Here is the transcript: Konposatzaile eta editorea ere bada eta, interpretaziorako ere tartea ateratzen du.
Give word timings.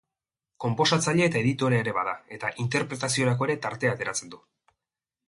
Konposatzaile 0.63 1.23
eta 1.31 1.39
editorea 1.45 1.83
ere 1.83 1.93
bada 1.97 2.15
eta, 2.37 2.49
interpretaziorako 2.65 3.49
ere 3.49 3.57
tartea 3.67 3.93
ateratzen 3.99 4.33
du. 4.37 4.41